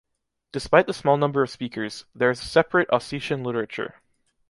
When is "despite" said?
0.51-0.87